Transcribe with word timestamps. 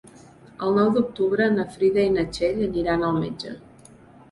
El 0.67 0.71
nou 0.77 0.89
d'octubre 0.95 1.47
na 1.59 1.67
Frida 1.77 2.07
i 2.07 2.15
na 2.17 2.25
Txell 2.33 2.59
aniran 2.71 3.07
al 3.11 3.17
metge. 3.21 3.57